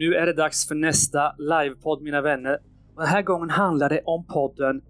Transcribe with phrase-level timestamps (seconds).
[0.00, 2.58] Nu är det dags för nästa livepodd mina vänner.
[2.94, 4.80] Och den här gången handlar det om podden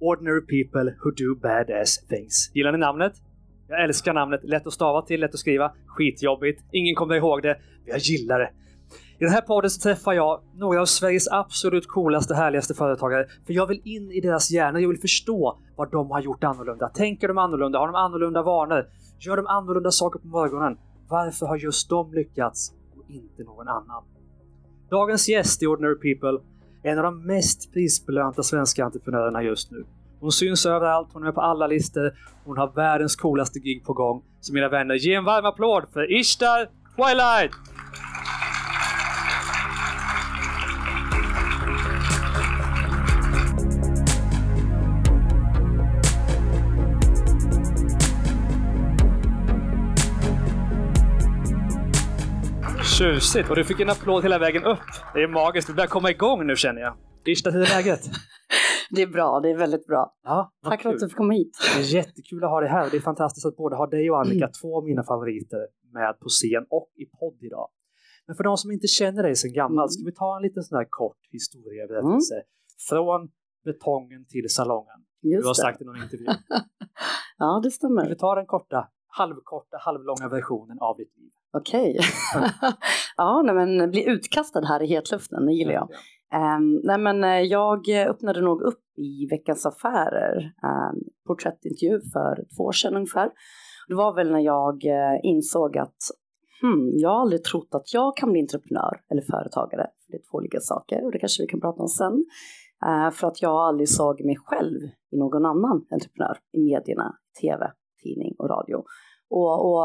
[0.00, 2.50] Ordinary People Who Do Badass Things.
[2.54, 3.12] Gillar ni namnet?
[3.68, 4.40] Jag älskar namnet.
[4.44, 5.72] Lätt att stava till, lätt att skriva.
[5.86, 6.62] Skitjobbigt.
[6.72, 7.58] Ingen kommer ihåg det.
[7.84, 8.50] Men jag gillar det.
[9.18, 13.26] I den här podden så träffar jag några av Sveriges absolut coolaste, härligaste företagare.
[13.46, 14.80] För jag vill in i deras hjärna.
[14.80, 16.88] Jag vill förstå vad de har gjort annorlunda.
[16.88, 17.78] Tänker de annorlunda?
[17.78, 18.86] Har de annorlunda vanor?
[19.20, 20.78] Gör de annorlunda saker på morgonen?
[21.08, 24.04] Varför har just de lyckats och inte någon annan?
[24.90, 26.40] Dagens gäst i Ordinary People
[26.82, 29.84] är en av de mest prisbelönta svenska entreprenörerna just nu.
[30.20, 33.92] Hon syns överallt, hon är med på alla listor, hon har världens coolaste gig på
[33.92, 34.22] gång.
[34.40, 37.73] Så mina vänner, ge en varm applåd för Ishtar Twilight!
[53.04, 53.50] Tjusigt!
[53.50, 54.78] Och du fick en applåd hela vägen upp.
[55.14, 55.68] Det är magiskt.
[55.70, 56.96] Vi börjar komma igång nu känner jag.
[57.26, 58.00] Ishtar, hur är läget?
[58.90, 60.14] Det är bra, det är väldigt bra.
[60.22, 61.58] Ja, Tack för att du fick komma hit.
[61.76, 62.90] Det är jättekul att ha dig här.
[62.90, 64.52] Det är fantastiskt att både ha dig och Annika, Mm.
[64.62, 65.58] två av mina favoriter,
[65.92, 67.68] med på scen och i podd idag.
[68.26, 69.94] Men för de som inte känner dig sedan gammalt, Mm.
[69.94, 72.34] ska vi ta en liten sån här kort historieberättelse.
[72.88, 73.20] Från
[73.64, 74.98] betongen till salongen.
[75.22, 75.60] Du Just har det.
[75.66, 76.26] sagt i någon intervju.
[77.38, 78.14] Ja, det Vi stämmer.
[78.14, 81.30] tar den korta, halvkorta, halvlånga versionen av ditt liv.
[81.56, 81.98] Okej.
[83.16, 85.88] ja, nej, men bli utkastad här i hetluften, det gillar jag.
[86.34, 92.64] Um, nej, men eh, jag öppnade nog upp i Veckans Affärer, um, porträttintervju för två
[92.64, 93.30] år sedan ungefär.
[93.88, 95.96] Det var väl när jag eh, insåg att
[96.60, 99.86] hmm, jag har aldrig trott att jag kan bli entreprenör eller företagare.
[100.08, 102.24] Det är två olika saker och det kanske vi kan prata om sen.
[102.86, 104.80] Uh, för att jag aldrig såg mig själv
[105.12, 108.84] i någon annan entreprenör i medierna, tv, tidning och radio.
[109.36, 109.84] Och, och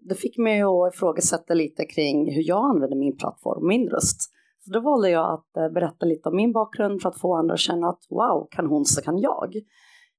[0.00, 4.20] det fick mig att ifrågasätta lite kring hur jag använder min plattform, min röst.
[4.64, 7.54] Så då valde jag att eh, berätta lite om min bakgrund för att få andra
[7.54, 9.54] att känna att wow, kan hon så kan jag.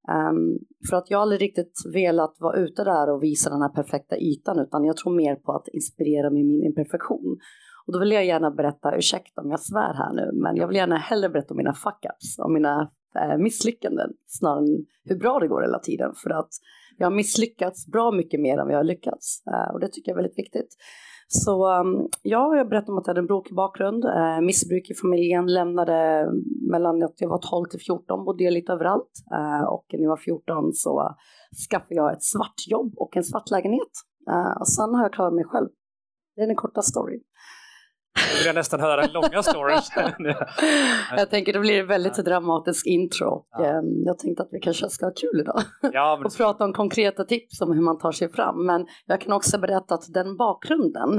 [0.10, 0.60] Um,
[0.90, 4.60] för att jag aldrig riktigt velat vara ute där och visa den här perfekta ytan
[4.60, 7.38] utan jag tror mer på att inspirera med min imperfektion.
[7.86, 10.78] Och då vill jag gärna berätta, ursäkta om jag svär här nu, men jag vill
[10.78, 15.48] gärna hellre berätta om mina fuck-ups, om mina eh, misslyckanden snarare än hur bra det
[15.48, 16.14] går hela tiden.
[16.24, 16.50] För att
[17.02, 20.12] jag har misslyckats bra mycket mer än vad jag har lyckats eh, och det tycker
[20.12, 20.76] jag är väldigt viktigt.
[21.28, 24.94] Så um, ja, jag berättade om att jag hade en brokig bakgrund, eh, missbruk i
[24.94, 26.28] familjen, lämnade
[26.72, 30.10] mellan att jag var 12 till 14, bodde jag lite överallt eh, och när jag
[30.10, 31.16] var 14 så
[31.70, 33.92] skaffade jag ett svart jobb och en svart lägenhet.
[34.30, 35.70] Eh, och sen har jag klarat mig själv.
[36.36, 37.22] Det är den korta storyn.
[38.16, 39.78] Nu vill jag nästan höra långa storyn.
[41.18, 43.66] jag tänker det blir en väldigt dramatisk intro och Ja.
[43.66, 45.62] eh, jag tänkte att vi kanske ska ha kul idag.
[45.94, 48.66] ja, men och prata om konkreta tips om hur man tar sig fram.
[48.66, 51.18] Men jag kan också berätta att den bakgrunden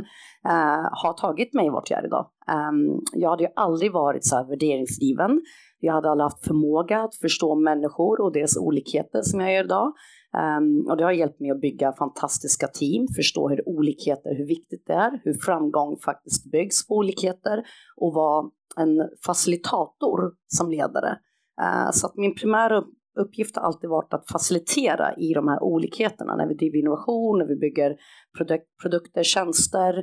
[0.49, 2.27] eh, har tagit mig vart jag är idag.
[2.49, 5.41] Ehm, jag hade ju aldrig varit så här värderingsdriven.
[5.81, 9.93] Jag hade aldrig haft förmåga att förstå människor och deras olikheter som jag gör idag.
[10.39, 14.87] Um, och det har hjälpt mig att bygga fantastiska team, förstå hur olikheter, hur viktigt
[14.87, 17.63] det är, hur framgång faktiskt byggs på olikheter
[17.97, 21.19] och vara en facilitator som ledare.
[21.63, 22.85] Uh, så att min primära
[23.21, 27.47] uppgift har alltid varit att facilitera i de här olikheterna när vi driver innovation, när
[27.47, 27.97] vi bygger
[28.39, 29.95] produk- produkter, tjänster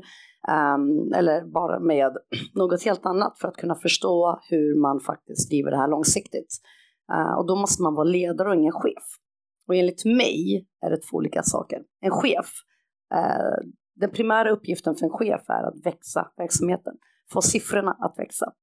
[0.75, 2.17] um, eller bara med
[2.55, 6.57] något helt annat för att kunna förstå hur man faktiskt driver det här långsiktigt.
[7.13, 9.03] Uh, och då måste man vara ledare och ingen chef.
[9.69, 11.79] Och enligt mig är det två olika saker.
[12.01, 12.49] En chef,
[13.13, 13.57] eh,
[13.95, 16.93] den primära uppgiften för en chef är att växa verksamheten,
[17.33, 18.53] få siffrorna att växa.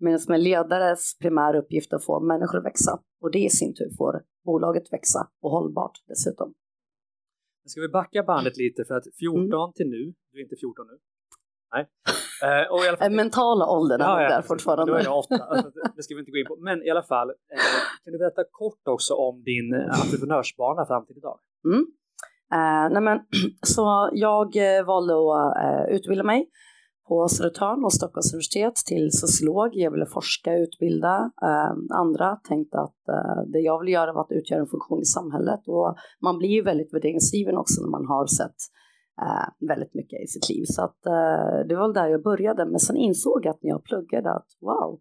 [0.00, 2.92] Medan med ledares primära uppgift är att få människor att växa
[3.22, 6.54] och det i sin tur får bolaget växa och hållbart dessutom.
[7.64, 9.72] Ska vi backa bandet lite för att 14 Mm.
[9.76, 10.98] till nu, du är inte 14 nu?
[11.74, 11.84] Nej.
[12.44, 14.92] Eh, och i alla fall, mentala åldern är nog där fortfarande.
[14.92, 15.44] Då är det åtta.
[15.50, 16.56] Alltså, det- ska vi inte gå in på.
[16.60, 21.06] Men i alla fall, eh, kan du berätta kort också om din eh, entreprenörsbana fram
[21.06, 21.38] till idag?
[21.64, 21.82] Mm.
[22.58, 23.18] Eh, nej men,
[23.74, 26.48] så jag eh, valde att eh, utbilda mig
[27.08, 29.68] på Södertörn och Stockholms universitet till sociolog.
[29.72, 31.72] Jag ville forska utbilda eh,
[32.02, 32.36] andra.
[32.48, 35.60] Tänkte att eh, det jag vill göra var att utgöra en funktion i samhället.
[35.66, 38.56] Och man blir ju väldigt värderingsdriven också när man har sett
[39.22, 40.64] eh, väldigt mycket i sitt liv.
[40.66, 42.66] Så att, eh, det var väl där jag började.
[42.66, 45.00] Men sen insåg jag att när jag pluggade att wow,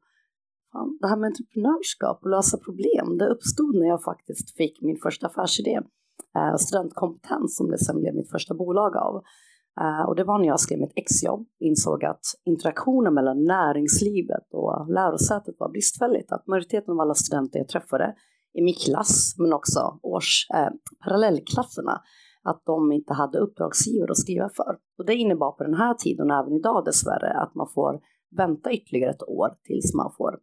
[0.72, 4.98] fan, det här med entreprenörskap och lösa problem, det uppstod när jag faktiskt fick min
[5.04, 5.80] första affärsidé
[6.38, 9.16] eh, studentkompetens som det sen blev mitt första bolag av.
[9.82, 14.94] Eh, och det var när jag skrev mitt exjobb, insåg att interaktionen mellan näringslivet och
[14.94, 16.32] lärosätet var bristfälligt.
[16.32, 18.16] Att majoriteten av alla studenter jag träffade
[18.54, 20.70] i min klass, men också års, eh,
[21.04, 22.02] parallellklasserna,
[22.50, 24.78] att de inte hade uppdragsgivare att skriva för.
[24.98, 28.00] Och det innebar på den här tiden och även idag dessvärre att man får
[28.38, 30.40] vänta ytterligare ett år tills man får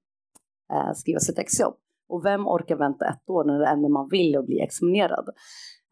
[0.72, 1.74] eh, skriva sitt exjobb.
[2.08, 5.28] Och vem orkar vänta ett år när det enda man vill är att bli examinerad?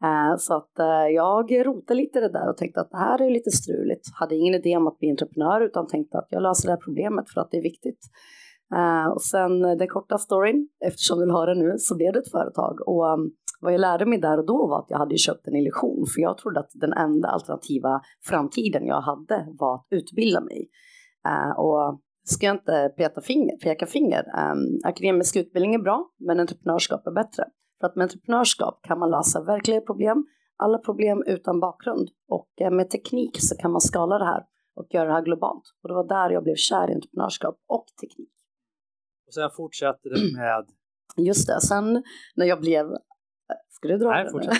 [0.03, 3.21] Eh, så att eh, jag rotade lite i det där och tänkte att det här
[3.21, 4.05] är lite struligt.
[4.19, 7.29] Hade ingen idé om att bli entreprenör utan tänkte att jag löser det här problemet
[7.29, 7.99] för att det är viktigt.
[8.75, 12.13] Eh, och sen eh, den korta storyn, eftersom du vill ha det nu, så blev
[12.13, 12.87] det ett företag.
[12.87, 13.31] Och um,
[13.63, 16.21] vad jag lärde mig där och då var att jag hade köpt en illusion, för
[16.21, 20.69] jag trodde att den enda alternativa framtiden jag hade var att utbilda mig.
[21.27, 24.23] Uh, och ska jag inte peta finger, peka finger.
[24.23, 27.43] Um, akademisk utbildning är bra, men entreprenörskap är bättre.
[27.79, 30.25] För att med entreprenörskap kan man lösa verkliga problem,
[30.57, 32.09] alla problem utan bakgrund.
[32.27, 34.43] Och med teknik så kan man skala det här
[34.75, 35.63] och göra det här globalt.
[35.83, 38.33] Och det var där jag blev kär i entreprenörskap och teknik.
[39.27, 40.65] Och sen fortsatte det med?
[41.17, 42.03] Just det, sen
[42.35, 42.85] när jag blev
[43.83, 44.53] Ska du dra Nej, fortsätt.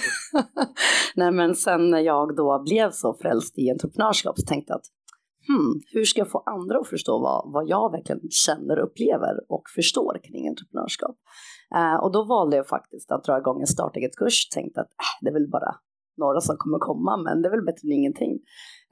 [1.15, 4.85] Nej, men sen när jag då blev så frälst i entreprenörskap så tänkte jag att
[5.47, 9.63] hmm, hur ska jag få andra att förstå vad, vad jag verkligen känner, upplever och
[9.75, 11.15] förstår kring entreprenörskap?
[11.75, 15.21] Eh, och då valde jag faktiskt att dra igång en starta kurs tänkte att äh,
[15.21, 15.75] det är väl bara
[16.17, 18.33] några som kommer komma, men det är väl bättre än ingenting.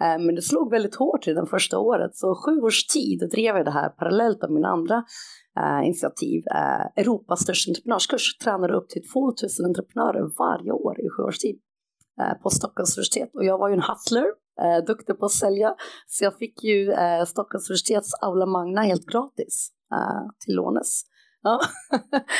[0.01, 3.55] Eh, men det slog väldigt hårt i det första året, så sju års tid drev
[3.57, 5.03] jag det här parallellt med mina andra
[5.59, 6.43] eh, initiativ.
[6.55, 11.59] Eh, Europas största entreprenörskurs tränade upp till 2000 entreprenörer varje år i sju års tid
[12.21, 13.29] eh, på Stockholms universitet.
[13.33, 14.25] Och jag var ju en hustler,
[14.61, 15.75] eh, duktig på att sälja,
[16.07, 19.71] så jag fick ju eh, Stockholms universitets aula magna helt gratis
[20.45, 21.03] till lånes.
[21.41, 21.59] Ja.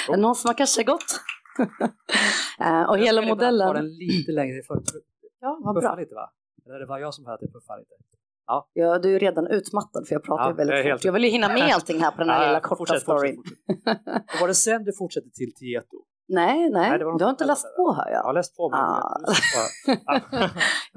[0.10, 0.18] Oh.
[0.18, 1.22] Någon som har kanske gått?
[1.60, 3.68] Uh, och hela modellen...
[3.68, 4.82] Jag den lite längre för
[5.42, 5.96] Ja, vad bra.
[5.96, 6.30] lite va?
[6.66, 7.94] Eller det var jag som det puffar lite?
[8.48, 8.70] Ja.
[8.74, 10.86] ja, du är redan utmattad för jag pratar ja, väldigt fort.
[10.86, 11.06] Helt...
[11.06, 13.36] Jag vill ju hinna med allting här på den här ja, lilla korta fortsätt, storyn.
[13.36, 14.42] Fortsätt, fortsätt.
[14.42, 15.98] var det sen du fortsatte till Tieto?
[16.34, 18.20] Nej, nej, nej du har inte läst på hör jag.
[18.20, 18.70] Jag har läst på.
[18.70, 19.18] Men ah.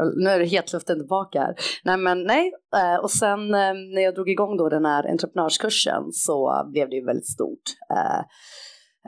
[0.16, 1.54] nu är det hetluften tillbaka här.
[1.84, 2.52] Nej, men nej.
[2.76, 6.96] Eh, och sen eh, när jag drog igång då den här entreprenörskursen så blev det
[6.96, 8.24] ju väldigt stort eh,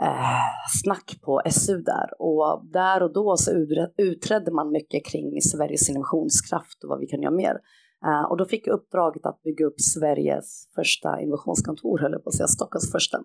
[0.00, 3.50] Eh, snack på SU där och där och då så
[3.96, 7.60] utredde man mycket kring Sveriges innovationskraft och vad vi kan göra mer.
[8.06, 12.28] Eh, och då fick jag uppdraget att bygga upp Sveriges första innovationskontor, höll jag på
[12.28, 13.16] att säga, Stockholms första.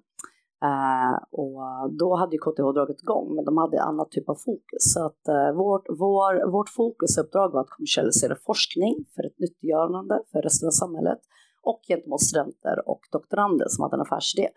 [0.64, 1.62] Eh, och
[2.00, 4.94] då hade ju KTH dragit igång, men de hade annat typ av fokus.
[4.94, 10.68] Så att vårt, vår, vårt fokusuppdrag var att kommersialisera forskning för ett nyttiggörande för resten
[10.68, 11.20] av samhället
[11.64, 14.48] och gentemot studenter och doktorander som hade en affärsidé.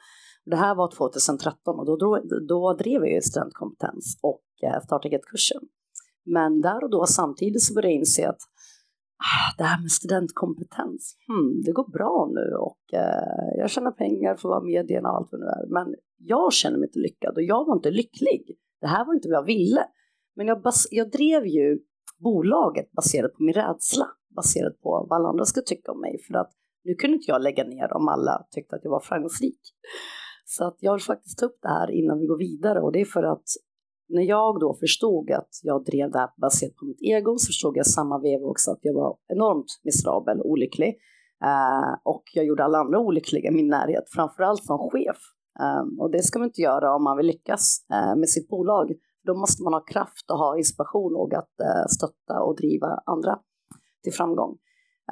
[0.46, 5.19] Det här var 2013 och då, då, då drev jag ju studentkompetens och eh, startade
[5.19, 5.61] kursen.
[6.25, 8.41] Men där och då samtidigt så började jag inse att
[9.19, 14.37] ah, det här med studentkompetens, hmm, det går bra nu och eh, jag tjänar pengar
[14.37, 15.85] för att vara medierna och allt vad det nu är.
[15.85, 18.56] Men jag känner mig inte lyckad och jag var inte lycklig.
[18.81, 19.87] Det här var inte vad jag ville.
[20.37, 21.79] Men jag, bas jag drev ju
[22.19, 24.06] bolaget baserat på min rädsla,
[24.37, 26.19] baserat på vad alla andra skulle tycka om mig.
[26.26, 26.52] För att
[26.85, 29.61] nu kunde inte jag lägga ner om alla tyckte att jag var framgångsrik.
[30.56, 33.01] Så att jag vill faktiskt ta upp det här innan vi går vidare och det
[33.01, 33.49] är för att
[34.09, 37.77] när jag då förstod att jag drev det här baserat på mitt ego så förstod
[37.77, 40.89] jag samma veva också att jag var enormt miserabel och olycklig.
[41.45, 45.17] Eh, och jag gjorde alla andra olyckliga i min närhet, framförallt som chef.
[45.61, 48.93] Eh, och det ska man inte göra om man vill lyckas eh, med sitt bolag.
[49.27, 53.39] Då måste man ha kraft och ha inspiration och att eh, stötta och driva andra
[54.03, 54.59] till framgång.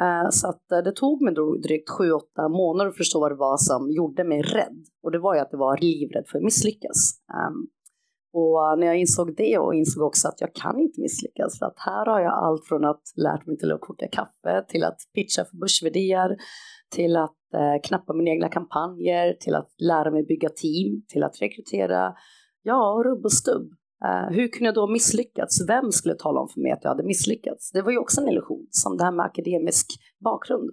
[0.00, 3.56] Eh, så att eh, det tog mig drygt 7-8 månader att förstå vad det var
[3.56, 4.84] som gjorde mig rädd.
[5.02, 6.98] Och det var ju att det var livrädd för att misslyckas.
[7.34, 7.66] Ehm,
[8.32, 11.66] och eh, när jag insåg det och insåg också att jag kan inte misslyckas för
[11.66, 14.98] att här har jag allt från att lärt mig till att koka kaffe till att
[15.14, 16.36] pitcha för börsvärdier
[16.94, 17.36] till att
[17.82, 22.14] knappa mina egna kampanjer till att lära mig bygga team till att rekrytera
[22.62, 23.72] ja, rubb och stubb.
[24.04, 25.68] Uh, hur kunde jag då misslyckats?
[25.68, 27.72] Vem skulle tala om för mig att jag hade misslyckats?
[27.72, 29.86] Det var ju också en illusion, som det här med akademisk
[30.24, 30.70] bakgrund.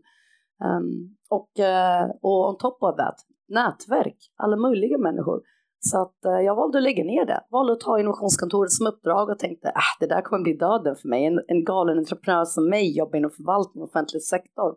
[0.64, 3.16] Um, och, uh, och on top of that,
[3.48, 5.42] nätverk, alla möjliga människor.
[5.80, 9.30] Så att uh, jag valde att lägga ner det, valde att ta innovationskontoret som uppdrag
[9.30, 11.26] och tänkte att det där kommer bli döden för mig.
[11.26, 14.76] En, en galen entreprenör som mig jobbar inom förvaltning och offentlig sektor.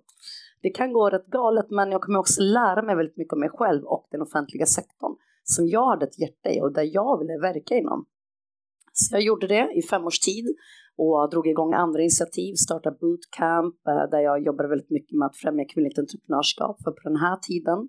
[0.62, 3.50] Det kan gå rätt galet men jag kommer också lära mig väldigt mycket om mig
[3.52, 7.38] själv och den offentliga sektorn som jag hade ett hjärta i och där jag ville
[7.38, 8.06] verka inom.
[8.92, 10.46] Så jag gjorde det i fem års tid
[10.96, 15.36] och drog igång andra initiativ, startade bootcamp eh, där jag jobbade väldigt mycket med att
[15.36, 16.82] främja kvinnligt entreprenörskap.
[16.84, 17.88] För på den här tiden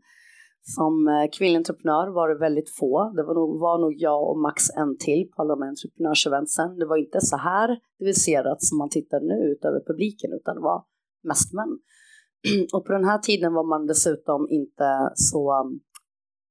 [0.75, 3.13] som eh, kvinnlig entreprenör var det väldigt få.
[3.15, 6.79] Det var nog, var nog jag och max en till på alla de här entreprenörseventsen.
[6.79, 10.83] Det var inte så här diviserat som man tittar nu utöver publiken utan det var
[11.23, 11.79] mest män.
[12.73, 15.71] Och på den här tiden var man dessutom inte så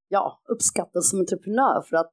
[0.09, 2.12] ja, uppskattad som entreprenör för att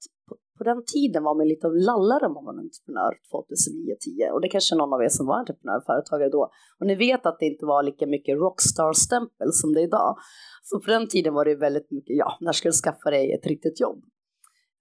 [0.60, 4.50] på den tiden var man lite av lallare om man var entreprenör 2009-10 och det
[4.56, 6.44] kanske någon av er som var entreprenör företagare då.
[6.80, 10.12] Och ni vet att det inte var lika mycket rockstar-stämpel som det är idag.
[10.68, 13.48] Så på den tiden var det väldigt mycket, ja, när ska du skaffa dig ett
[13.54, 14.00] riktigt jobb?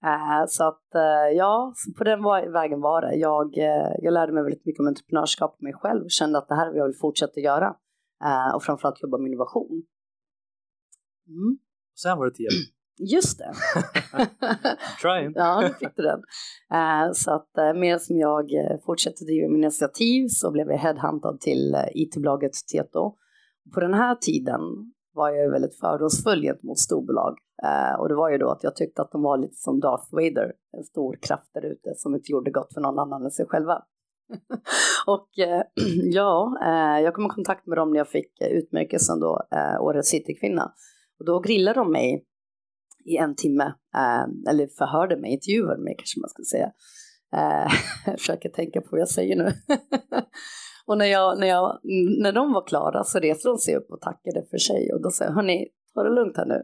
[0.05, 2.19] Uh, så att uh, ja, på den
[2.59, 3.15] vägen var det.
[3.15, 6.47] Jag, uh, jag lärde mig väldigt mycket om entreprenörskap och mig själv och kände att
[6.47, 7.69] det här vill jag vill fortsätta göra.
[8.55, 9.83] och framförallt jobba med innovation.
[11.27, 11.57] Mm.
[12.01, 12.49] Sen var det tio.
[12.99, 13.53] Just det.
[15.01, 15.31] Trying.
[15.35, 16.19] ja, nu fick du den.
[16.73, 21.39] Uh, så att uh, som jag uh, fortsätter driva min initiativ så blev jag headhuntad
[21.39, 23.15] till uh, IT-bolaget Tieto.
[23.73, 24.61] På den här tiden
[25.13, 27.37] var jag väldigt fördomsfull gentemot storbolag.
[27.99, 30.53] och det var ju då att jag tyckte att de var lite som Darth Vader,
[30.77, 33.81] en stor kraft där ute som inte gjorde gott för någon annan än sig själva.
[35.07, 35.29] och
[36.03, 36.57] ja,
[37.03, 39.41] jag kom i kontakt med dem när jag fick utmärkelsen då,
[39.79, 40.73] Årets Citykvinna.
[41.19, 42.25] Och då grillade de mig
[43.09, 46.71] i en timme, eh, eller förhörde mig, intervjuade mig kanske man ska säga.
[47.35, 47.73] Eh,
[48.05, 49.51] jag försöker tänka på vad jag säger nu.
[50.87, 51.79] och när, jag, när, jag,
[52.21, 55.09] när de var klara så reste de sig upp och tackade för sig och då
[55.09, 56.61] sa jag, hörni, ta det lugnt här nu.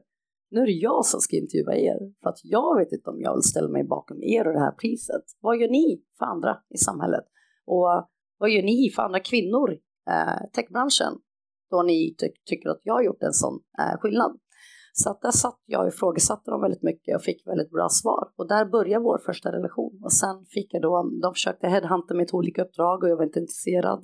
[0.51, 3.33] Nu är det jag som ska intervjua er, för att jag vet inte om jag
[3.35, 5.23] vill ställa mig bakom er och det här priset.
[5.41, 7.25] Vad gör ni för andra i samhället?
[7.65, 7.87] Och
[8.37, 9.71] vad gör ni för andra kvinnor,
[10.09, 11.13] eh, techbranschen,
[11.71, 14.39] då ni ty tycker att jag har gjort en sån eh, skillnad?
[14.97, 18.31] Så att där satt jag och ifrågasatte dem väldigt mycket och fick väldigt bra svar.
[18.35, 19.99] Och där började vår första relation.
[20.03, 23.23] Och sen fick jag då, de försökte headhunta mig till olika uppdrag och jag var
[23.23, 24.01] inte intresserad.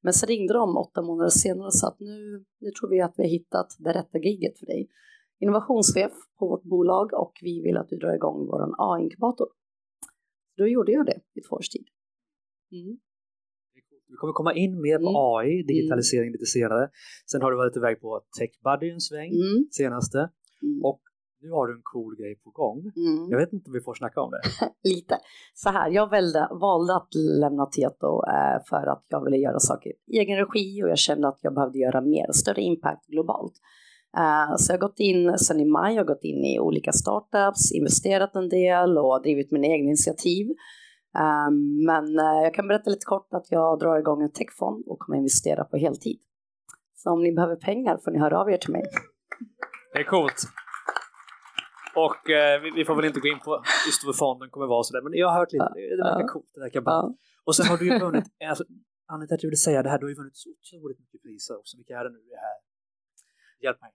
[0.00, 3.14] Men så ringde de åtta månader senare och sa att nu, nu tror vi att
[3.16, 4.88] vi har hittat det rätta giget för dig.
[5.40, 9.48] Innovationschef på vårt bolag och vi vill att du drar igång vår A-inkubator.
[10.56, 11.86] Då gjorde jag det i två års tid.
[12.72, 12.98] Mm.
[14.10, 15.22] Vi kommer komma in mer på mm.
[15.30, 15.66] AI, mm.
[15.66, 16.32] digitalisering mm.
[16.32, 16.84] lite senare.
[17.30, 19.58] Sen har du varit iväg på TechBuddy en sväng mm.
[19.70, 20.18] senaste.
[20.62, 20.84] Mm.
[20.88, 21.00] Och
[21.42, 22.78] nu har du en cool grej på gång.
[22.96, 23.30] Mm.
[23.30, 24.42] Jag vet inte om vi får snacka om det.
[24.94, 25.16] lite.
[25.54, 29.90] Så här, jag valde, valde att lämna Tieto eh, för att jag ville göra saker
[30.12, 33.52] i egen regi och jag kände att jag behövde göra mer, större impact globalt.
[34.18, 36.92] Uh, så jag har gått in sen i maj, jag har gått in i olika
[36.92, 40.46] startups, investerat en del och drivit mina egna initiativ.
[41.18, 44.98] Um, men uh, jag kan berätta lite kort att jag drar igång en techfond och
[44.98, 46.20] kommer investera på heltid.
[46.94, 48.84] Så om ni behöver pengar får ni höra av er till mig.
[49.92, 50.42] Det är coolt.
[51.96, 54.82] Och eh, vi, vi, får väl inte gå in på just hur fonden kommer vara
[54.82, 56.92] sådär, men jag har hört lite, det, verkar coolt, det verkar bra.
[56.92, 57.14] Ja.
[57.44, 58.64] Och sen har du ju vunnit, alltså,
[59.06, 61.58] Anita att du vill säga det här, du har ju vunnit så otroligt mycket priser
[61.58, 62.58] också, vilka är det nu det här?
[63.60, 63.92] Hjälp mig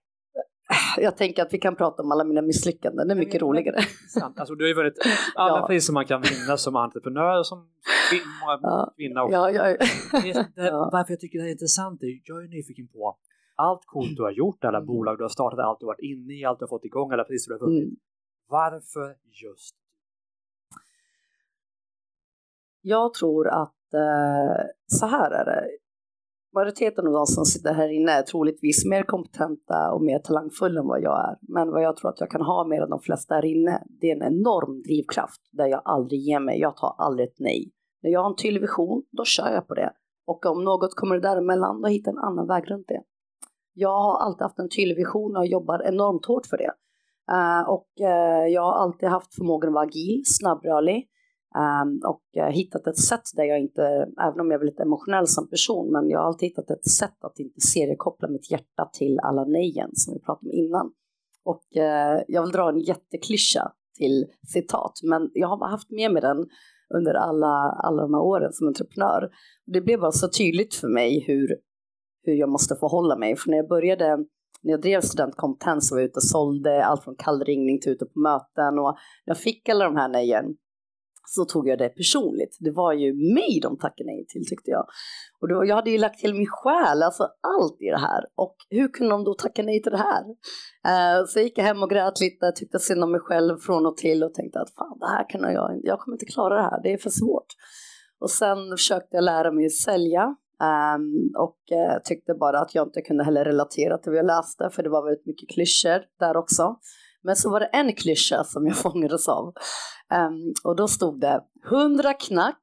[0.98, 3.76] jag tänker att vi kan prata om alla mina misslyckanden, det är mycket roligare.
[4.36, 4.98] Alltså, du har ju vunnit
[5.34, 5.66] alla ja.
[5.66, 7.68] priser man kan vinna som entreprenör, som
[8.96, 9.22] kvinna.
[9.22, 9.64] Och ja, ja,
[10.54, 13.16] det, varför jag tycker det är intressant är jag är nyfiken på
[13.56, 14.86] allt coolt du har gjort, alla mm.
[14.86, 17.12] bolag du har startat, allt du har varit inne i, allt du har fått igång,
[17.12, 17.82] alla priser du har vunnit.
[17.82, 17.96] Mm.
[18.48, 19.74] Varför just?
[22.80, 25.68] Jag tror att eh, så här är det
[26.56, 30.86] majoriteten av de som sitter här inne är troligtvis mer kompetenta och mer talangfulla än
[30.86, 31.36] vad jag är.
[31.40, 34.10] Men vad jag tror att jag kan ha mer än de flesta här inne, det
[34.10, 36.60] är en enorm drivkraft där jag aldrig ger mig.
[36.60, 37.72] Jag tar aldrig ett nej.
[38.02, 39.92] När jag har en tydlig vision, då kör jag på det.
[40.26, 43.02] Och om något kommer däremellan, då hittar jag en annan väg runt det.
[43.72, 46.72] Jag har alltid haft en tydlig vision och jobbar enormt hårt för det.
[47.32, 51.08] Uh, och uh, jag har alltid haft förmågan att vara agil, snabbrörlig,
[51.56, 53.82] Ehm, och uh, hittat ett sätt där jag inte,
[54.20, 57.24] även om jag är väldigt emotionell som person, men jag har alltid hittat ett sätt
[57.24, 60.92] att inte seriekoppla mitt hjärta till alla nejen som vi pratade om innan.
[61.44, 66.22] Och uh, jag vill dra en jätteklyscha till citat, men jag har haft med mig
[66.22, 66.46] den
[66.94, 69.30] under alla, alla de här åren som entreprenör.
[69.66, 71.48] Det blev bara så tydligt för mig hur,
[72.22, 74.16] hur jag måste förhålla mig, för när jag började
[74.62, 78.18] när jag drev studentkompetens och var ute och sålde allt från kallringning till ute på
[78.18, 80.44] möten och jag fick alla de här nejen
[81.28, 82.56] så tog jag det personligt.
[82.60, 84.86] Det var ju mig de tackade nej till tyckte jag.
[85.40, 88.24] Och då, jag hade ju lagt till min själ, alltså allt i det här.
[88.36, 90.22] Och hur kunde de då tacka nej till det här?
[90.90, 93.96] Uh, så jag gick hem och grät lite, tyckte synd om mig själv från och
[93.96, 96.82] till och tänkte att fan det här kan jag, jag kommer inte klara det här,
[96.82, 97.46] det är för svårt.
[98.20, 100.24] Och sen försökte jag lära mig att sälja
[100.94, 104.70] um, och uh, tyckte bara att jag inte kunde heller relatera till vad jag läste
[104.72, 106.76] för det var väldigt mycket klyschor där också.
[107.26, 109.44] Men så var det en klyscha som jag fångades av.
[109.46, 111.40] Um, och då stod det
[111.70, 112.62] 100 knack,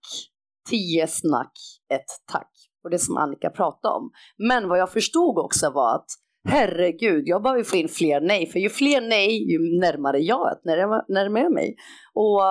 [0.70, 1.52] 10 snack,
[1.94, 2.50] ett tack.
[2.84, 4.12] Och det som Annika pratade om.
[4.38, 6.06] Men vad jag förstod också var att
[6.50, 8.48] herregud, jag behöver få in fler nej.
[8.48, 11.76] För ju fler nej, ju närmare jag är närmare mig.
[12.14, 12.42] Och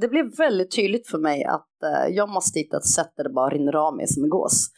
[0.00, 3.30] det blev väldigt tydligt för mig att uh, jag måste hitta ett sätt där det
[3.30, 4.68] bara rinner av mig som en gås.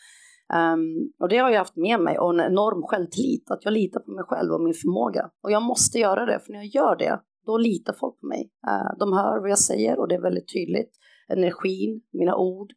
[0.55, 4.01] Um, och det har jag haft med mig och en enorm självtillit, att jag litar
[4.01, 5.31] på mig själv och min förmåga.
[5.43, 8.51] Och jag måste göra det, för när jag gör det, då litar folk på mig.
[8.69, 10.91] Uh, de hör vad jag säger och det är väldigt tydligt.
[11.29, 12.73] Energin, mina ord,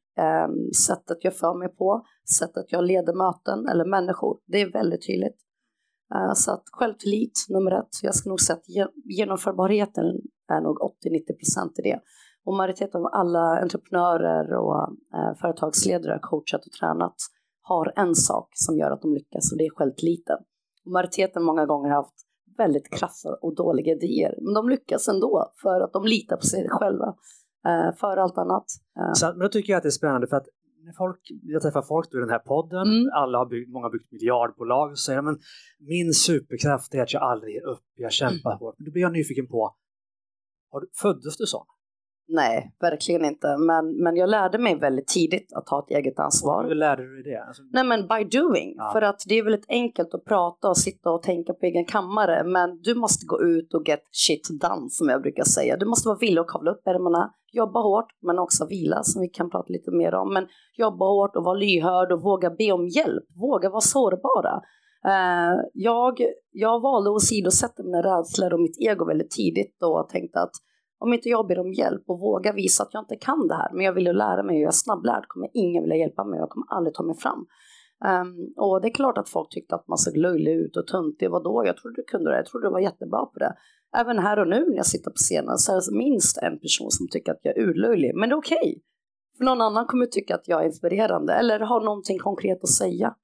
[0.45, 2.05] um, sättet jag för mig på,
[2.39, 4.39] sättet jag leder möten eller människor.
[4.47, 5.37] Det är väldigt tydligt.
[6.15, 8.03] Uh, så att självtillit nummer ett.
[8.03, 10.05] Jag ska nog säga att genomförbarheten
[10.51, 11.99] är nog 80-90 procent i det.
[12.45, 17.15] Och majoriteten av alla entreprenörer och uh, företagsledare coachat och tränat
[17.61, 20.37] har en sak som gör att de lyckas och det är självtilliten.
[20.85, 22.15] Majoriteten många gånger har haft
[22.57, 26.69] väldigt krassa och dåliga idéer, men de lyckas ändå för att de litar på sig
[26.69, 27.15] själva
[27.65, 28.65] eh, för allt annat.
[28.99, 29.13] Eh.
[29.13, 30.47] Så, men då tycker jag att det är spännande för att
[30.85, 33.09] när folk, jag träffar folk i den här podden, mm.
[33.13, 35.37] alla har byggt, många har byggt miljardbolag och säger men
[35.79, 38.59] min superkraft är att jag aldrig ger upp, jag kämpar mm.
[38.59, 38.75] hårt.
[38.77, 39.75] Då blir jag nyfiken på,
[40.71, 41.65] har, föddes du sån?
[42.33, 43.57] Nej, verkligen inte.
[43.57, 46.67] Men, men jag lärde mig väldigt tidigt att ta ett eget ansvar.
[46.67, 47.43] Hur lärde du dig det?
[47.47, 47.63] Alltså...
[47.73, 48.73] Nej men by doing.
[48.77, 48.89] Ja.
[48.93, 52.43] För att det är väldigt enkelt att prata och sitta och tänka på egen kammare.
[52.43, 55.77] Men du måste gå ut och get shit done som jag brukar säga.
[55.77, 59.27] Du måste vara villig att kavla upp ärmarna, jobba hårt men också vila som vi
[59.27, 60.33] kan prata lite mer om.
[60.33, 60.47] Men
[60.77, 63.23] jobba hårt och vara lyhörd och våga be om hjälp.
[63.41, 64.61] Våga vara sårbara.
[65.07, 66.13] Uh, jag,
[66.51, 70.55] jag valde att sidosätta mina rädslor och mitt ego väldigt tidigt och tänkte att
[71.03, 73.69] om inte jag ber om hjälp och vågar visa att jag inte kan det här,
[73.73, 76.37] men jag vill ju lära mig och jag är snabblärd, kommer ingen vilja hjälpa mig
[76.37, 77.45] och jag kommer aldrig ta mig fram.
[78.05, 81.29] Um, och det är klart att folk tyckte att man såg löjlig ut och töntig.
[81.29, 81.63] Vadå?
[81.65, 82.35] Jag trodde du kunde det.
[82.35, 83.53] Jag trodde du var jättebra på det.
[83.97, 86.91] Även här och nu när jag sitter på scenen så är det minst en person
[86.91, 88.11] som tycker att jag är urlöjlig.
[88.15, 88.57] Men det är okej.
[88.57, 88.81] Okay.
[89.37, 93.15] För någon annan kommer tycka att jag är inspirerande eller har någonting konkret att säga.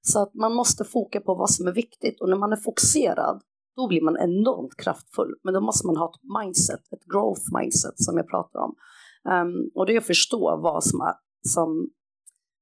[0.00, 3.42] Så att man måste foka på vad som är viktigt och när man är fokuserad
[3.78, 5.32] då blir man enormt kraftfull.
[5.44, 8.72] Men då måste man ha ett mindset, ett growth mindset som jag pratar om.
[9.32, 11.14] Um, och det är att förstå vad som, är,
[11.54, 11.90] som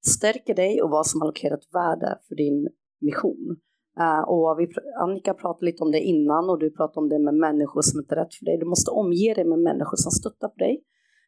[0.06, 2.68] stärker dig och vad som allokerar ett värde för din
[3.00, 3.56] mission.
[4.00, 4.64] Uh, och vi,
[5.02, 8.14] Annika pratade lite om det innan och du pratade om det med människor som inte
[8.14, 8.58] är rätt för dig.
[8.58, 10.82] Du måste omge dig med människor som stöttar på dig,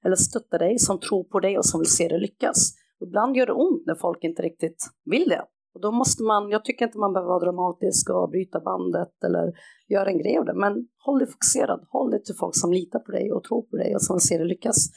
[0.05, 2.75] eller stöttar dig, som tror på dig och som vill se dig lyckas.
[3.01, 5.45] Ibland gör det ont när folk inte riktigt vill det.
[5.75, 9.53] Och då måste man, jag tycker inte man behöver vara dramatisk och bryta bandet eller
[9.89, 10.73] göra en grej av det, men
[11.05, 13.95] håll dig fokuserad, håll dig till folk som litar på dig och tror på dig
[13.95, 14.91] och som ser dig lyckas.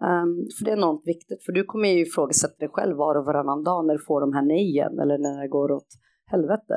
[0.00, 3.24] Um, för det är enormt viktigt, för du kommer ju ifrågasätta dig själv var och
[3.24, 5.88] varannan dag när du får de här nejen eller när det går åt
[6.26, 6.74] helvete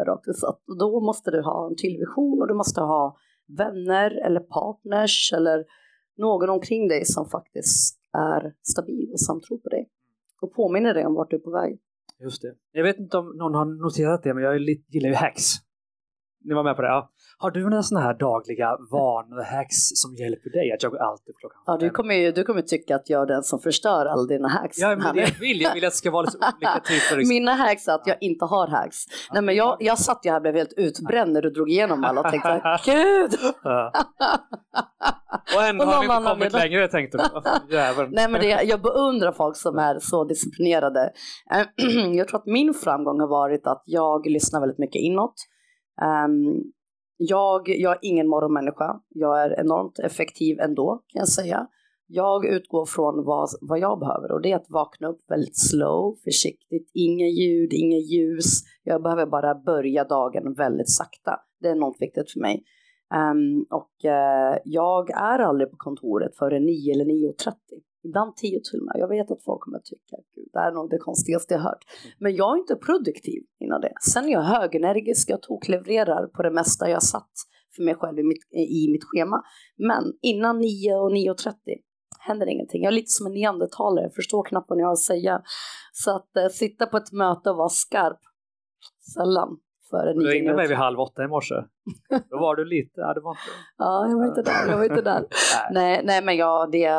[0.67, 3.17] Och då måste du ha en tydlig vision och du måste ha
[3.57, 5.65] vänner eller partners eller
[6.17, 9.89] någon omkring dig som faktiskt är stabil och som tror på dig
[10.41, 11.79] och påminner dig om vart du är på väg.
[12.23, 12.55] Just det.
[12.71, 15.43] Jag vet inte om någon har noterat det, men jag gillar ju hacks.
[16.43, 16.87] Ni var med på det?
[16.87, 17.11] Ja.
[17.41, 21.61] Har du några sådana här dagliga vanor, hacks som hjälper dig att jogga alltid klockan
[21.65, 24.47] Ja, du kommer ju du kommer tycka att jag är den som förstör alla dina
[24.47, 24.77] hacks.
[24.77, 25.73] Ja, men det vill jag.
[25.73, 27.17] vill att det ska vara lite olika typer.
[27.17, 27.35] Liksom.
[27.35, 28.97] Mina hacks är att jag inte har hacks.
[29.07, 29.33] Ja.
[29.33, 32.03] Nej, men jag, jag satt ju här och blev helt utbränd när du drog igenom
[32.03, 33.31] alla och tänkte gud!
[33.63, 33.91] Ja.
[35.55, 38.07] och ändå och har vi inte kommit längre tänkte du.
[38.09, 41.11] Nej, men det, jag beundrar folk som är så disciplinerade.
[42.13, 45.35] jag tror att min framgång har varit att jag lyssnar väldigt mycket inåt.
[46.01, 46.71] Um,
[47.21, 48.99] jag, jag är ingen morgonmänniska.
[49.09, 51.67] Jag är enormt effektiv ändå kan jag säga.
[52.07, 56.15] Jag utgår från vad, vad jag behöver och det är att vakna upp väldigt slow,
[56.23, 58.61] försiktigt, inga ljud, inga ljus.
[58.83, 61.39] Jag behöver bara börja dagen väldigt sakta.
[61.61, 62.63] Det är enormt viktigt för mig.
[63.31, 67.53] Um, och uh, jag är aldrig på kontoret före 9 eller 9.30
[68.03, 68.97] ibland tio timmar.
[68.97, 71.83] Jag vet att folk kommer att tycka att det är nog det konstigaste jag hört.
[72.19, 73.93] Men jag är inte produktiv innan det.
[74.01, 77.31] Sen är jag högenergisk, jag toklevererar på det mesta jag satt
[77.75, 79.43] för mig själv i mitt, i mitt schema.
[79.77, 81.53] Men innan 9 och 9.30
[82.19, 82.83] händer ingenting.
[82.83, 85.41] Jag är lite som en neandertalare, jag förstår knappt vad ni har att säga.
[85.91, 88.19] Så att eh, sitta på ett möte och vara skarp,
[89.13, 89.59] sällan
[89.89, 90.23] före nio.
[90.23, 91.55] Du ringde mig vid halv åtta i morse.
[92.29, 93.41] Då var du lite, ja, det var inte...
[93.77, 94.69] ja, jag var inte där.
[94.69, 95.23] Jag var inte där.
[95.71, 96.01] nej.
[96.03, 96.89] nej, men ja, det,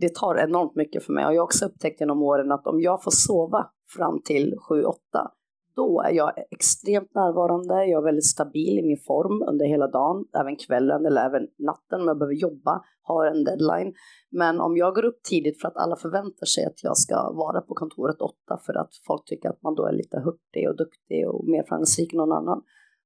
[0.00, 1.26] det tar enormt mycket för mig.
[1.26, 4.84] Och jag har också upptäckt genom åren att om jag får sova fram till sju,
[4.84, 5.30] åtta,
[5.76, 10.24] då är jag extremt närvarande, jag är väldigt stabil i min form under hela dagen,
[10.40, 13.94] även kvällen eller även natten om jag behöver jobba, har en deadline.
[14.30, 17.60] Men om jag går upp tidigt för att alla förväntar sig att jag ska vara
[17.60, 21.28] på kontoret åtta för att folk tycker att man då är lite hurtig och duktig
[21.28, 22.62] och mer framgångsrik än någon annan,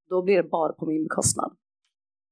[0.08, 1.52] då blir det bara på min bekostnad.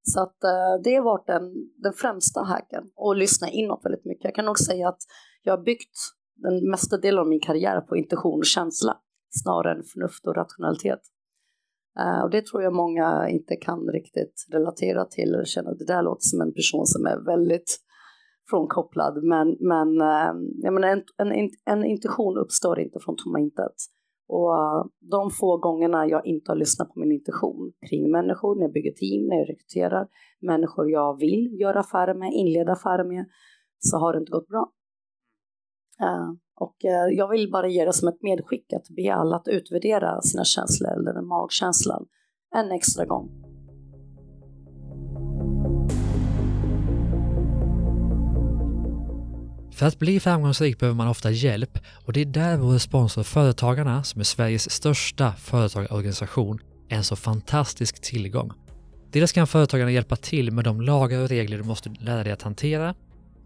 [0.03, 1.42] Så att eh, det har varit den,
[1.83, 4.25] den främsta hacken och lyssna inåt väldigt mycket.
[4.25, 5.03] Jag kan nog säga att
[5.42, 5.96] jag har byggt
[6.37, 9.01] den mesta delen av min karriär på intuition och känsla
[9.42, 11.01] snarare än förnuft och rationalitet.
[12.01, 15.85] Uh, och det tror jag många inte kan riktigt relatera till eller känna att det
[15.94, 17.79] där låter som en person som är väldigt
[18.51, 19.25] frånkopplad.
[19.25, 23.77] Men, men uh, jag menar, en, en, en intuition uppstår inte från tomma intet.
[24.29, 28.62] Och eh, de få gångerna jag inte har lyssnat på min intuition kring människor, när
[28.62, 30.09] jag bygger team, när jag rekryterar
[30.40, 33.27] människor jag vill göra affärer med, inleda affärer med,
[33.79, 34.72] så har det inte gått bra.
[36.57, 40.23] Och eh, jag vill bara ge det som ett medskick att be alla att utvärdera
[40.23, 42.07] sina känslor eller den magkänslan
[42.55, 43.47] en extra gång.
[49.73, 54.03] För att bli framgångsrik behöver man ofta hjälp och det är där vår sponsor Företagarna,
[54.05, 58.53] som är Sveriges största företagarorganisation, är en så fantastisk tillgång.
[59.12, 62.42] Dels kan företagarna hjälpa till med de lagar och regler du måste lära dig att
[62.42, 62.95] hantera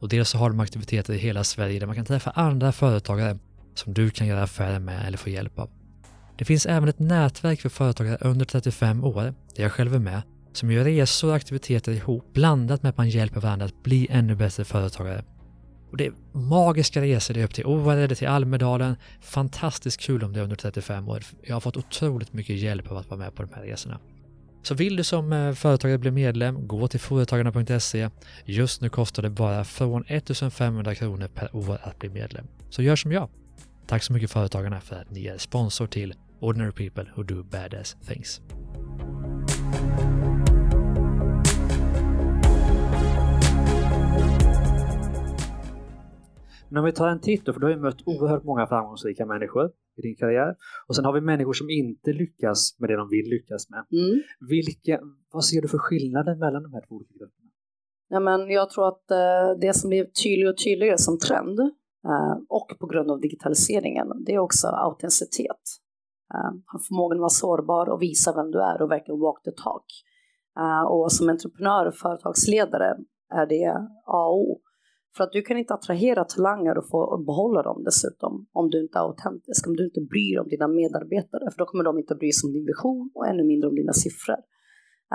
[0.00, 3.38] och dels så har de aktiviteter i hela Sverige där man kan träffa andra företagare
[3.74, 5.70] som du kan göra affärer med eller få hjälp av.
[6.38, 10.22] Det finns även ett nätverk för företagare under 35 år, där jag själv är med,
[10.52, 14.34] som gör resor och aktiviteter ihop blandat med att man hjälper varandra att bli ännu
[14.34, 15.24] bättre företagare.
[15.90, 18.96] Och det är magiska resor, det är upp till Åre, det är till Almedalen.
[19.20, 21.22] Fantastiskt kul om det är under 35 år.
[21.42, 23.98] Jag har fått otroligt mycket hjälp av att vara med på de här resorna.
[24.62, 28.10] Så vill du som eh, företagare bli medlem, gå till företagarna.se.
[28.44, 32.46] Just nu kostar det bara från 1500 kronor per år att bli medlem.
[32.70, 33.28] Så gör som jag.
[33.86, 37.96] Tack så mycket Företagarna för att ni är sponsor till Ordinary People Who Do Badass
[38.06, 38.40] Things.
[46.70, 49.26] Men om vi tar en titt då, för du har ju mött oerhört många framgångsrika
[49.26, 50.54] människor i din karriär.
[50.86, 53.84] Och sen har vi människor som inte lyckas med det de vill lyckas med.
[53.92, 54.22] Mm.
[54.48, 55.00] Vilka,
[55.32, 57.50] vad ser du för skillnader mellan de här två olika grupperna?
[58.08, 62.36] Ja, men jag tror att eh, det som blir tydligare och tydligare som trend eh,
[62.48, 65.64] och på grund av digitaliseringen, det är också autenticitet.
[66.34, 69.84] Eh, förmågan att vara sårbar och visa vem du är och verkligen walk the talk.
[70.88, 72.96] Och som entreprenör och företagsledare
[73.34, 73.66] är det
[74.06, 74.60] A och O.
[75.16, 78.98] För att du kan inte attrahera talanger och få behålla dem dessutom om du inte
[78.98, 82.14] är autentisk, om du inte bryr dig om dina medarbetare, för då kommer de inte
[82.14, 84.40] bry sig om din vision och ännu mindre om dina siffror.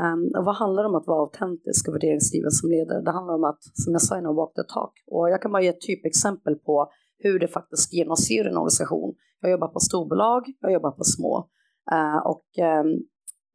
[0.04, 3.02] Um, och vad handlar det om att vara autentisk och värderingsdriven som ledare?
[3.02, 4.94] Det handlar om att, som jag sa innan, walk the talk.
[5.08, 9.16] Och jag kan bara ge ett typexempel på hur det faktiskt genomsyrar en organisation.
[9.42, 11.50] Jag jobbar på storbolag, jag jobbar på små.
[11.92, 12.46] Uh, och
[12.82, 12.90] um,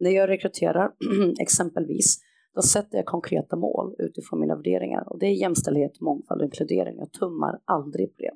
[0.00, 0.90] när jag rekryterar,
[1.40, 2.18] exempelvis,
[2.54, 6.98] då sätter jag konkreta mål utifrån mina värderingar och det är jämställdhet, mångfald och inkludering.
[6.98, 8.32] Jag tummar aldrig på det.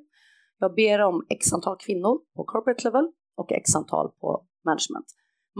[0.59, 5.05] Jag ber om x antal kvinnor på corporate level och x antal på management.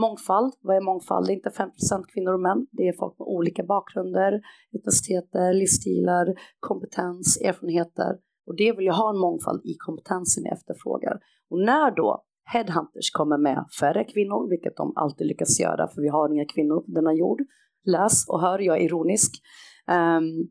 [0.00, 1.26] Mångfald, vad är mångfald?
[1.26, 1.70] Det är inte 5%
[2.14, 4.40] kvinnor och män, det är folk med olika bakgrunder,
[4.78, 8.12] etniciteter, livsstilar, kompetens, erfarenheter.
[8.46, 11.20] Och det vill jag ha en mångfald i kompetensen jag efterfrågar.
[11.50, 16.08] Och när då headhunters kommer med färre kvinnor, vilket de alltid lyckas göra för vi
[16.08, 17.40] har inga kvinnor på denna jord,
[17.86, 19.32] läs och hör, jag är ironisk.
[19.90, 20.50] Um,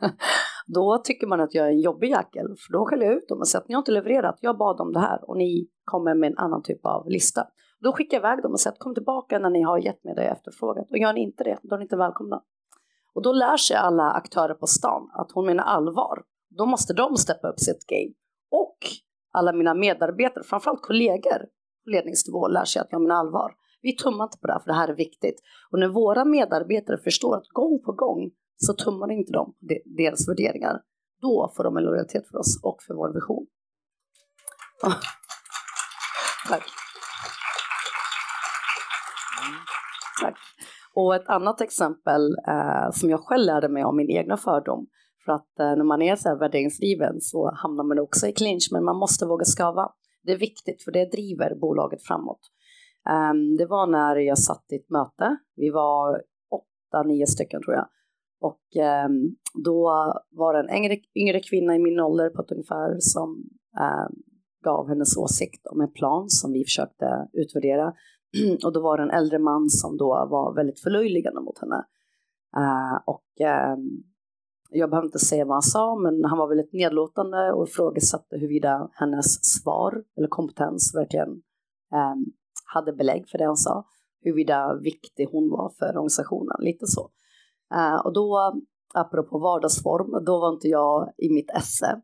[0.66, 3.38] då tycker man att jag är en jobbig jäkel, för då skäller jag ut dem
[3.38, 6.14] och säger att ni har inte levererat, jag bad om det här och ni kommer
[6.14, 7.46] med en annan typ av lista.
[7.80, 10.14] Då skickar jag iväg dem och säger att kom tillbaka när ni har gett mig
[10.14, 12.42] det jag efterfrågat och gör ni inte det, då är ni inte välkomna.
[13.14, 16.22] Och då lär sig alla aktörer på stan att hon menar allvar.
[16.58, 18.12] Då måste de steppa upp sitt game.
[18.50, 18.78] Och
[19.32, 21.38] alla mina medarbetare, framförallt kollegor
[21.84, 23.52] på ledningsnivå, lär sig att jag menar allvar.
[23.82, 25.40] Vi tummar inte på det här, för det här är viktigt.
[25.70, 30.28] Och när våra medarbetare förstår att gång på gång så tummar inte de på deras
[30.28, 30.80] värderingar,
[31.20, 33.46] då får de en lojalitet för oss och för vår vision.
[36.48, 36.64] Tack.
[40.22, 40.38] Tack.
[40.94, 44.86] Och ett annat exempel eh, som jag själv lärde mig om min egna fördom,
[45.24, 48.68] för att eh, när man är så här värderingsdriven så hamnar man också i clinch,
[48.72, 49.92] men man måste våga skava.
[50.22, 52.40] Det är viktigt för det driver bolaget framåt.
[53.08, 55.36] Um, det var när jag satt i ett möte.
[55.56, 57.88] Vi var åtta, nio stycken tror jag.
[58.40, 58.62] Och
[59.06, 59.82] um, då
[60.30, 63.30] var det en yngre, yngre kvinna i min ålder på ett ungefär som
[63.80, 64.22] um,
[64.64, 67.92] gav hennes åsikt om en plan som vi försökte utvärdera.
[68.64, 71.84] och då var det en äldre man som då var väldigt förlöjligande mot henne.
[72.56, 73.24] Uh, och
[74.70, 78.90] jag behöver inte säga vad han sa, men han var väldigt nedlåtande och ifrågasatte huruvida
[78.92, 82.32] hennes svar eller kompetens verkligen um,
[82.74, 83.84] hade belägg för det hon sa,
[84.22, 87.10] huruvida viktig hon var för organisationen, lite så.
[87.74, 88.52] Uh, och då,
[88.94, 92.00] apropå vardagsform, då var inte jag i mitt esse.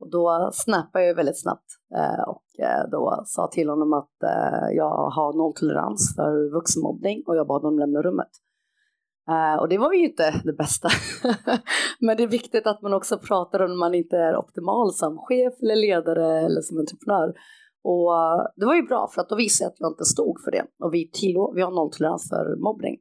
[0.00, 4.14] Och då snappade jag väldigt snabbt uh, och uh, då sa till honom att
[4.72, 8.30] jag har nolltolerans för vuxenmobbning och jag bad honom lämna rummet.
[9.60, 10.88] och det var ju inte det bästa.
[12.00, 15.18] Men det är viktigt att man också pratar om när man inte är optimal som
[15.18, 17.34] chef eller ledare eller som entreprenör.
[17.90, 20.34] Och eh, det var ju bra för att då visade jag att jag inte stod
[20.44, 22.96] för det och vi, tillå- vi har nolltolerans för mobbning.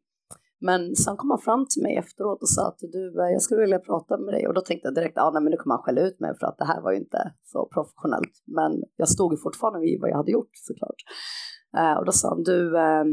[0.67, 3.62] Men sen kom han fram till mig efteråt och sa att du, eh, jag skulle
[3.62, 5.84] vilja prata med dig och då tänkte jag direkt, ja nej, men nu kommer han
[5.84, 8.36] skälla ut mig för att det här var ju inte så professionellt.
[8.60, 11.00] Men jag stod ju fortfarande vid vad jag hade gjort såklart.
[11.80, 13.06] Eh, och då sa han, du, eh,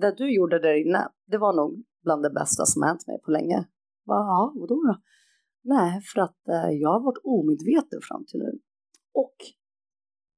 [0.00, 1.70] det du gjorde där inne, det var nog
[2.04, 3.58] bland det bästa som hänt mig på länge.
[4.06, 4.94] Ja, vadå då?
[5.64, 8.52] Nej, för att eh, jag har varit omedveten fram till nu.
[9.14, 9.36] Och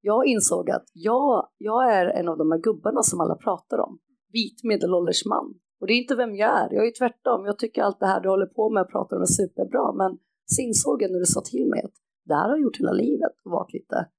[0.05, 3.99] jag insåg att jag, jag är en av de här gubbarna som alla pratar om.
[4.31, 5.53] Vit medelålders man.
[5.79, 6.73] Och det är inte vem jag är.
[6.73, 7.45] Jag är tvärtom.
[7.45, 9.93] Jag tycker allt det här du håller på med och pratar om är superbra.
[9.93, 11.93] Men så insåg jag när du sa till mig att
[12.25, 14.09] det här har jag gjort hela livet och varit lite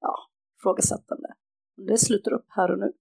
[0.00, 0.14] ja,
[0.62, 1.28] frågasättande.
[1.76, 2.92] Det slutar upp här och nu.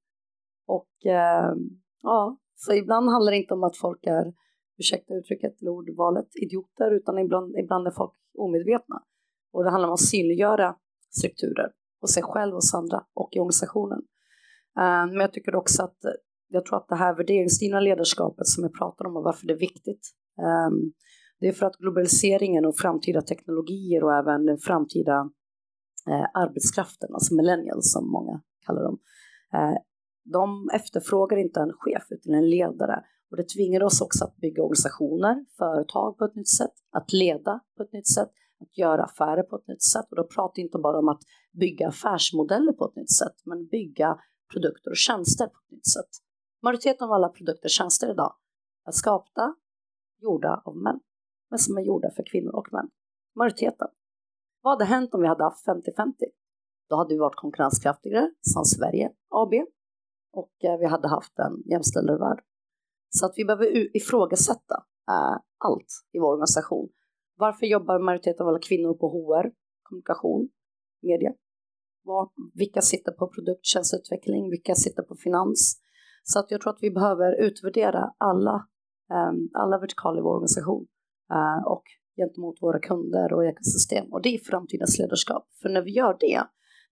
[0.67, 1.53] Och eh,
[2.01, 4.33] ja, så ibland handlar det inte om att folk är,
[4.77, 9.03] ursäkta uttrycket ordvalet, idioter, utan ibland, ibland är folk omedvetna.
[9.51, 10.75] Och det handlar om att synliggöra
[11.09, 11.71] strukturer
[12.01, 13.99] hos sig själv, hos andra och i organisationen.
[14.77, 16.11] Eh, men jag tycker också att eh,
[16.47, 19.59] jag tror att det här värderingsdrivna ledarskapet som jag pratar om och varför det är
[19.59, 20.93] viktigt, ehm,
[21.39, 25.29] det är för att globaliseringen och framtida teknologier och även den framtida
[26.07, 28.99] eh, arbetskraften, alltså millennials som många kallar dem,
[30.31, 33.03] de efterfrågar inte en chef utan en ledare.
[33.31, 37.59] Och det tvingar oss också att bygga organisationer, företag på ett nytt sätt, att leda
[37.77, 40.05] på ett nytt sätt, att göra affärer på ett nytt sätt.
[40.09, 43.67] Och då pratar jag inte bara om att bygga affärsmodeller på ett nytt sätt, men
[43.67, 44.19] bygga
[44.53, 46.09] produkter och tjänster på ett nytt sätt.
[46.63, 48.35] Majoriteten av alla produkter och tjänster idag
[48.87, 49.55] är skapta,
[50.21, 50.99] gjorda av män,
[51.49, 52.89] men som är gjorda för kvinnor och män.
[53.35, 53.87] Majoriteten.
[54.61, 56.13] Vad hade hänt om vi hade haft 50-50?
[56.89, 59.53] Då hade vi varit konkurrenskraftigare som Sverige AB
[60.31, 62.43] och eh, vi hade haft en jämställdare värld.
[63.09, 64.75] Så att vi behöver ifrågasätta
[65.09, 66.89] eh, allt i vår organisation.
[67.39, 69.51] Varför jobbar majoriteten av alla kvinnor på HR,
[69.83, 70.49] kommunikation,
[71.01, 71.33] media?
[72.03, 74.49] Var, vilka sitter på produkttjänstutveckling?
[74.49, 75.81] vilka sitter på finans?
[76.23, 78.55] Så att jag tror att vi behöver utvärdera alla,
[79.13, 80.87] um, alla vertikaler i vår organisation
[81.33, 81.83] uh, och
[82.17, 84.13] gentemot våra kunder och ekosystem.
[84.13, 85.47] Och det är framtidens ledarskap.
[85.61, 86.43] För när vi gör det,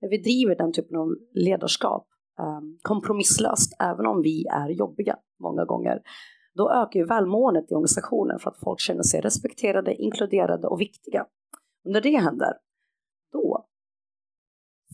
[0.01, 2.07] när vi driver den typen av ledarskap
[2.41, 6.01] um, kompromisslöst, även om vi är jobbiga många gånger,
[6.57, 11.25] då ökar ju välmåendet i organisationen för att folk känner sig respekterade, inkluderade och viktiga.
[11.85, 12.53] Och när det händer,
[13.31, 13.65] då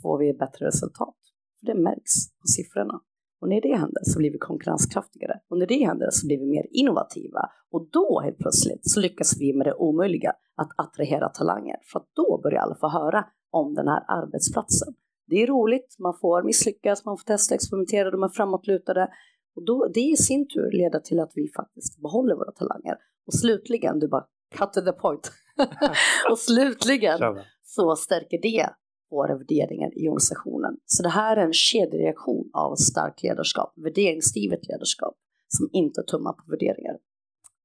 [0.02, 1.16] får vi bättre resultat.
[1.60, 3.02] För det märks på siffrorna.
[3.42, 5.40] Och när det händer så blir vi konkurrenskraftigare.
[5.50, 7.50] Och när det händer så blir vi mer innovativa.
[7.72, 11.76] Och då helt plötsligt så lyckas vi med det omöjliga, att attrahera talanger.
[11.92, 14.94] För att då börjar alla få höra om den här arbetsplatsen.
[15.28, 19.10] Det är roligt, man får misslyckas, man får testa, experimentera, de är framåtlutade.
[19.56, 22.98] Och då, det i sin tur leder till att vi faktiskt behåller våra talanger.
[23.28, 25.32] Och slutligen, du bara cut to the point.
[26.32, 27.20] och slutligen
[27.64, 28.70] så stärker det
[29.12, 30.78] våra värderingar i organisationen.
[30.86, 35.16] Så det här är en kedjereaktion av starkt ledarskap, värderingsdrivet ledarskap
[35.48, 36.98] som inte tummar på värderingar.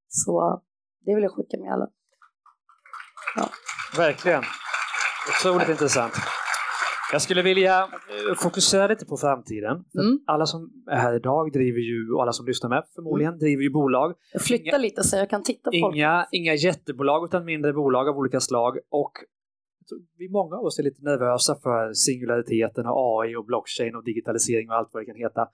[0.08, 0.62] Så
[1.04, 1.88] det vill jag skicka med alla.
[3.36, 3.48] Ja.
[3.96, 4.42] Verkligen.
[5.28, 6.12] Otroligt intressant.
[7.12, 9.72] Jag skulle vilja eh, fokusera lite på framtiden.
[9.72, 10.20] Mm.
[10.26, 13.38] Alla som är här idag driver ju, och alla som lyssnar med förmodligen, mm.
[13.38, 14.14] driver ju bolag.
[14.40, 16.28] Flytta inga, lite så jag kan titta på inga, folk.
[16.32, 18.78] Inga jättebolag utan mindre bolag av olika slag.
[18.90, 19.12] Och
[20.18, 24.70] vi många av oss är lite nervösa för singulariteten och AI och blockchain och digitalisering
[24.70, 25.48] och allt vad det kan heta.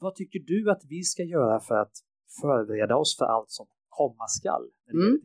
[0.00, 1.92] Vad tycker du att vi ska göra för att
[2.40, 4.68] förbereda oss för allt som komma skall?
[4.92, 5.20] Mm.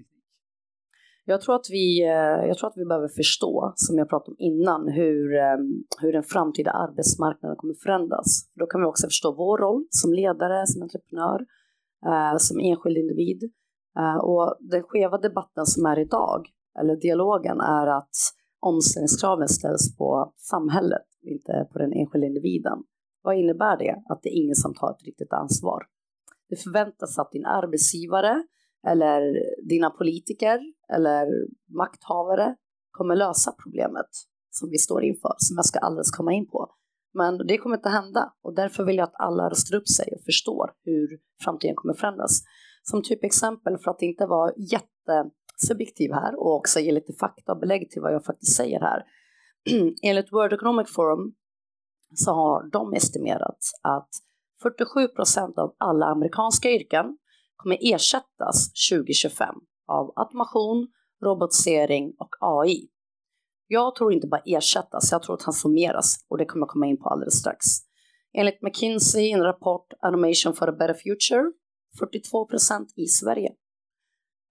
[1.29, 4.35] Jag tror, att vi, eh, jag tror att vi behöver förstå, som jag pratade om
[4.39, 8.49] innan, hur, ehm, hur den framtida arbetsmarknaden kommer förändras.
[8.55, 11.39] Då kan vi också förstå vår roll som ledare, som entreprenör,
[12.05, 13.43] eh, som enskild individ.
[13.99, 16.41] Eh, och den skeva debatten som är idag,
[16.79, 18.15] eller dialogen, är att
[18.59, 22.77] omställningskraven ställs på samhället, inte på den enskilda individen.
[23.21, 23.95] Vad innebär det?
[24.09, 25.81] Att det är ingen som tar ett riktigt ansvar.
[26.49, 28.43] Det förväntas att din arbetsgivare
[28.87, 29.21] eller
[29.69, 30.59] dina politiker
[30.95, 31.27] eller
[31.77, 32.55] makthavare
[32.91, 34.09] kommer lösa problemet
[34.49, 36.75] som vi står inför, som jag ska alldeles komma in på.
[37.13, 40.23] Men det kommer inte hända och därför vill jag att alla röstar upp sig och
[40.25, 42.41] förstår hur framtiden kommer förändras.
[42.83, 47.59] Som typ exempel för att inte vara jättesubjektiv här och också ge lite fakta och
[47.59, 49.03] belägg till vad jag faktiskt säger här.
[50.03, 51.33] Enligt World Economic Forum
[52.15, 54.09] så har de estimerat att
[54.61, 57.17] 47 procent av alla amerikanska yrken
[57.55, 59.55] kommer ersättas 2025
[59.89, 60.87] av automation,
[61.23, 62.89] robotisering och AI.
[63.67, 67.09] Jag tror inte bara ersättas, jag tror transformeras och det kommer jag komma in på
[67.09, 67.65] alldeles strax.
[68.33, 71.51] Enligt McKinsey i en rapport Animation for a better future
[71.99, 73.49] 42 procent i Sverige.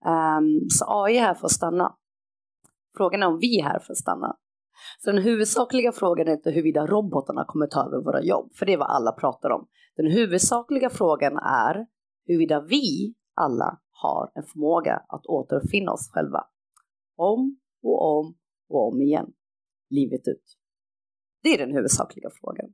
[0.06, 1.96] Um, så AI är här för att stanna.
[2.96, 4.36] Frågan är om vi är här för att stanna.
[5.04, 8.72] Så den huvudsakliga frågan är inte huruvida robotarna kommer ta över våra jobb, för det
[8.72, 9.66] är vad alla pratar om.
[9.96, 11.86] Den huvudsakliga frågan är
[12.26, 16.44] huruvida vi, alla har en förmåga att återuppfinna oss själva.
[17.16, 18.34] Om och om
[18.68, 19.26] och om igen,
[19.90, 20.44] livet ut.
[21.42, 22.66] Det är den huvudsakliga frågan.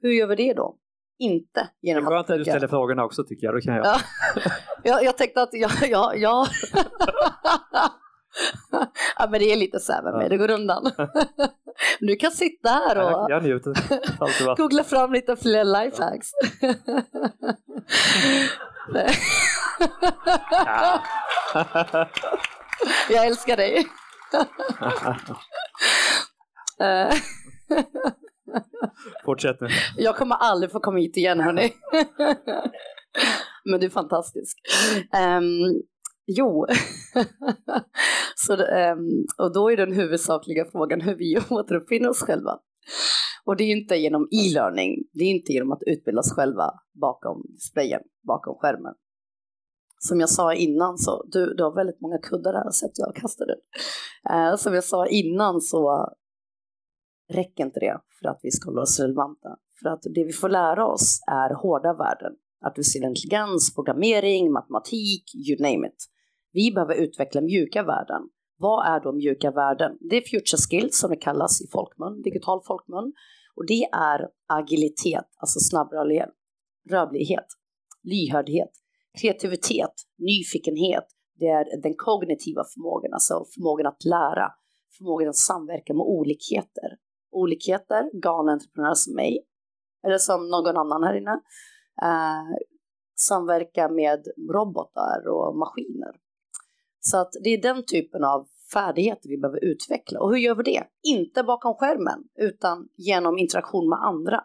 [0.00, 0.78] Hur gör vi det då?
[1.18, 3.54] Inte genom det är att skönt att du ställer frågorna också tycker jag.
[3.54, 3.86] Då kan jag.
[3.86, 4.00] Ja.
[4.84, 6.46] jag, jag tänkte att jag, ja, ja.
[9.18, 10.90] ja, men det är lite så här med mig, det går undan.
[12.00, 16.28] Du kan sitta här och Jag, jag googla fram lite fler lifehacks.
[20.64, 21.02] Ja.
[23.10, 23.86] jag älskar dig.
[29.24, 29.68] Fortsätt nu.
[29.96, 31.72] jag kommer aldrig få komma hit igen hörni.
[33.64, 34.58] Men du är fantastisk.
[35.12, 35.44] Ehm,
[36.26, 36.66] jo,
[38.46, 42.58] så, ehm, och då är den huvudsakliga frågan hur vi återuppfinner oss själva.
[43.44, 47.42] Och det är inte genom e-learning, det är inte genom att utbilda oss själva bakom
[47.48, 48.94] displayen, bakom skärmen.
[49.98, 53.14] Som jag sa innan så, du, du har väldigt många kuddar här så att jag
[53.14, 54.38] kastade den.
[54.38, 56.08] Eh, som jag sa innan så
[57.28, 59.56] räcker inte det för att vi ska hålla oss relevanta.
[59.82, 62.32] För att det vi får lära oss är hårda värden.
[62.66, 66.06] Artificiell intelligens, programmering, matematik, you name it.
[66.52, 68.22] Vi behöver utveckla mjuka värden.
[68.58, 69.98] Vad är då mjuka värden?
[70.00, 73.12] Det är future skills som det kallas i folkmun, digital folkmun.
[73.56, 76.28] Och det är agilitet, alltså snabbrörlighet,
[76.90, 77.46] rörlighet,
[78.02, 78.70] lyhördhet,
[79.20, 81.06] kreativitet, nyfikenhet.
[81.38, 84.52] Det är den kognitiva förmågan, alltså förmågan att lära,
[84.98, 86.88] förmågan att samverka med olikheter.
[87.32, 89.46] Olikheter, galna entreprenörer som mig,
[90.04, 91.40] eller som någon annan här inne,
[92.02, 92.56] eh,
[93.16, 96.12] samverka med robotar och maskiner.
[97.00, 100.20] Så att det är den typen av färdigheter vi behöver utveckla.
[100.20, 100.82] Och hur gör vi det?
[101.02, 104.44] Inte bakom skärmen, utan genom interaktion med andra.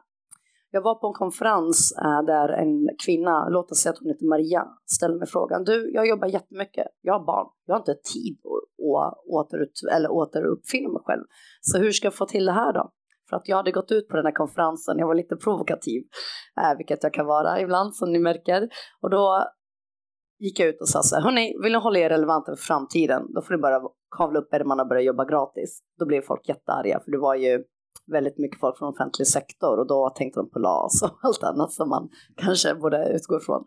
[0.71, 4.25] Jag var på en konferens eh, där en kvinna, låt oss säga att hon heter
[4.25, 8.37] Maria, ställde mig frågan, du, jag jobbar jättemycket, jag har barn, jag har inte tid
[8.43, 11.23] att, att återut, eller återuppfinna mig själv.
[11.61, 12.91] Så hur ska jag få till det här då?
[13.29, 16.03] För att jag hade gått ut på den här konferensen, jag var lite provokativ,
[16.61, 18.69] eh, vilket jag kan vara ibland som ni märker.
[19.01, 19.45] Och då
[20.39, 23.33] gick jag ut och sa så här, hörni, vill ni hålla er relevanta för framtiden,
[23.33, 23.81] då får ni bara
[24.17, 25.79] kavla upp ärmarna och börja jobba gratis.
[25.99, 27.63] Då blev folk jättearga, för det var ju
[28.11, 31.71] väldigt mycket folk från offentlig sektor och då tänkte de på LAS och allt annat
[31.71, 33.63] som man kanske borde utgå ifrån.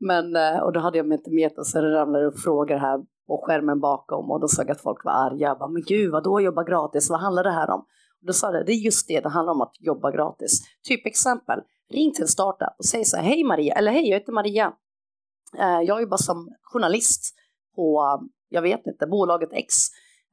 [0.00, 3.80] Men, eh, och då hade jag Mentimeter så det ramlade upp frågor här på skärmen
[3.80, 5.48] bakom och då såg jag att folk var arga.
[5.48, 7.10] Jag bara, men gud, vad då jobba gratis?
[7.10, 7.84] Vad handlar det här om?
[8.20, 10.60] Då sa det, det är just det det handlar om att jobba gratis.
[10.82, 14.18] Typ exempel, ring till en startup och säg så här, hej Maria, eller hej, jag
[14.18, 14.72] heter Maria.
[15.58, 17.34] Eh, jag jobbar som journalist
[17.76, 18.02] på,
[18.48, 19.74] jag vet inte, bolaget X.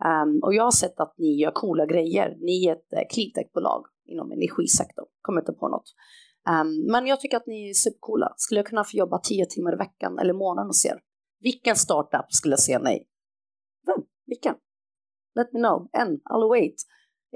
[0.06, 2.36] Ehm, och jag har sett att ni gör coola grejer.
[2.40, 5.06] Ni är ett eh, cleantechbolag inom energisektorn.
[5.22, 5.96] Kommer inte på något.
[6.50, 8.34] Ehm, men jag tycker att ni är supercoola.
[8.38, 11.00] Skulle jag kunna få jobba tio timmar i veckan eller månaden hos er?
[11.40, 13.08] Vilken startup skulle jag säga nej?
[13.86, 14.06] Vem?
[14.26, 14.56] Vilken?
[15.36, 15.90] Let me know.
[15.94, 16.20] En.
[16.20, 16.76] I'll wait.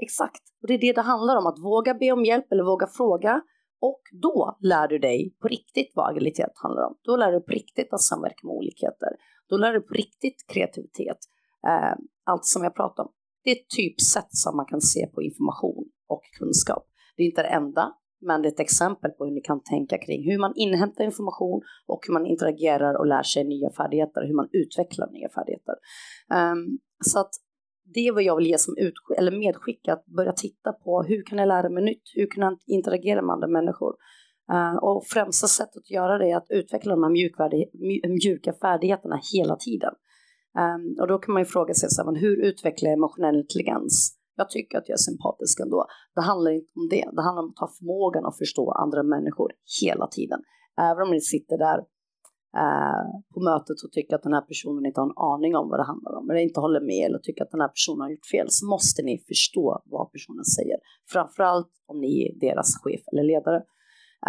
[0.02, 0.42] Exakt.
[0.62, 1.46] Och det är det det handlar om.
[1.46, 3.40] Att våga be om hjälp eller våga fråga.
[3.80, 6.94] Och då lär du dig på riktigt vad agilitet handlar om.
[7.02, 9.08] Då lär du dig på riktigt att samverka med olikheter.
[9.48, 11.18] Då lär du dig på riktigt kreativitet.
[11.66, 13.10] Eh, allt som jag pratar om.
[13.44, 16.86] Det är ett typsätt som man kan se på information och kunskap.
[17.16, 19.98] Det är inte det enda, men det är ett exempel på hur ni kan tänka
[19.98, 24.34] kring hur man inhämtar information och hur man interagerar och lär sig nya färdigheter, hur
[24.34, 25.74] man utvecklar nya färdigheter.
[26.34, 27.30] Um, så att
[27.94, 31.22] det är vad jag vill ge som ut, eller medskick, att börja titta på hur
[31.22, 33.94] kan jag lära mig nytt, hur kan jag interagera med andra människor.
[34.52, 37.10] Uh, och främsta sättet att göra det är att utveckla de här
[38.08, 39.94] mjuka färdigheterna hela tiden.
[40.58, 43.36] Um, och då kan man ju fråga sig, så här, men hur utvecklar jag emotionell
[43.36, 44.16] intelligens?
[44.36, 45.86] Jag tycker att jag är sympatisk ändå.
[46.14, 47.06] Det handlar inte om det.
[47.16, 49.50] Det handlar om att ha förmågan att förstå andra människor
[49.82, 50.40] hela tiden.
[50.80, 51.78] Även om ni sitter där
[52.56, 55.78] Eh, på mötet och tycker att den här personen inte har en aning om vad
[55.80, 58.30] det handlar om, eller inte håller med eller tycker att den här personen har gjort
[58.34, 60.76] fel, så måste ni förstå vad personen säger.
[61.12, 63.60] Framförallt om ni är deras chef eller ledare.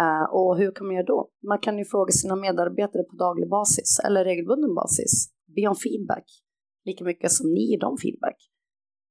[0.02, 1.30] Uh, och hur kan man göra då?
[1.50, 5.12] Man kan ju fråga sina medarbetare på daglig basis eller regelbunden basis
[5.56, 6.26] be om feedback
[6.84, 8.38] lika mycket som ni ger dem feedback.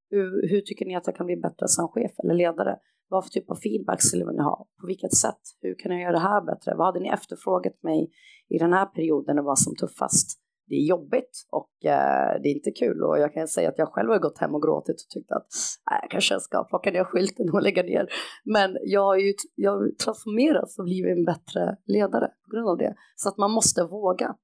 [0.10, 2.76] Hur, hur, tycker ni att jag kan bli bättre som chef eller ledare?
[3.12, 4.68] Vad för typ av feedback skulle ni ha?
[4.82, 5.42] På vilket sätt?
[5.62, 6.76] Hur kan jag göra det här bättre?
[6.76, 8.12] Vad hade ni efterfrågat mig
[8.50, 10.28] i den här perioden när det var som tuffast?
[10.68, 13.94] Det är jobbigt och eh, det är inte kul och jag kan säga att jag
[13.94, 15.48] själv har gått hem och gråtit och tyckt att
[15.92, 18.08] äh, jag kanske ska plocka ner skylten och lägga ner.
[18.46, 22.78] Men jag har ju jag har transformerats och blivit en bättre ledare på grund av
[22.78, 22.96] det.
[23.16, 24.36] Så att man måste våga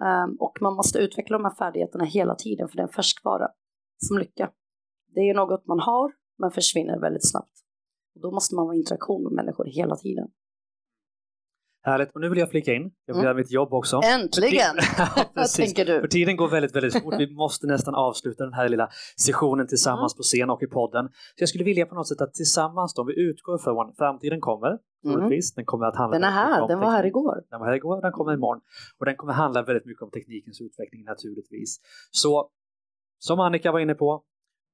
[0.00, 3.48] Um, och man måste utveckla de här färdigheterna hela tiden för det är en färskvara
[3.96, 4.50] som lycka.
[5.14, 7.57] Det är något man har men försvinner väldigt snabbt.
[8.22, 10.28] Då måste man vara i interaktion med människor hela tiden.
[11.82, 12.10] Härligt.
[12.14, 13.24] Och nu vill jag flika in, jag vill Mm.
[13.24, 14.00] göra mitt jobb också.
[14.04, 14.74] Äntligen!
[14.98, 16.00] Ja, Vad tänker du?
[16.00, 17.14] För tiden går väldigt, väldigt fort.
[17.18, 18.88] Vi måste nästan avsluta den här lilla
[19.26, 21.08] sessionen tillsammans på scen och i podden.
[21.08, 24.78] Så jag skulle vilja på något sätt att tillsammans då, vi utgår från framtiden kommer,
[25.02, 25.54] troligtvis.
[25.54, 26.22] Den kommer att handla Mm.
[26.26, 27.34] Den är här, om den var här igår.
[27.50, 28.60] Den var här igår, den kommer imorgon.
[28.98, 31.80] Och den kommer handla väldigt mycket om teknikens utveckling naturligtvis.
[32.10, 32.50] Så
[33.18, 34.22] som Annika var inne på,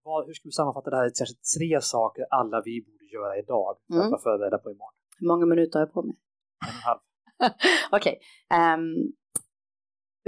[0.04, 1.08] vad, hur ska vi sammanfatta det här?
[1.18, 4.10] Särskilt tre saker alla vi borde göra idag för att Mm.
[4.10, 4.94] vara förberedda på imorgon.
[5.18, 6.16] Hur många minuter har jag på mig?
[6.66, 7.00] En och en halv.
[7.98, 8.18] Okej.
[8.76, 9.12] Um,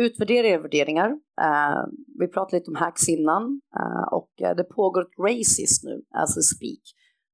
[0.07, 1.11] utvärdera era värderingar.
[1.41, 1.83] Eh,
[2.21, 6.03] vi pratade lite om hacks innan eh, och eh, det pågår ett race just nu,
[6.15, 6.83] as we speak,